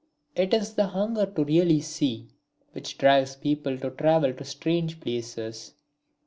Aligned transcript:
It 0.35 0.51
is 0.51 0.73
the 0.73 0.87
hunger 0.87 1.27
to 1.27 1.43
really 1.45 1.79
see 1.79 2.29
which 2.71 2.97
drives 2.97 3.35
people 3.35 3.77
to 3.77 3.91
travel 3.91 4.33
to 4.33 4.43
strange 4.43 4.99
places. 4.99 5.75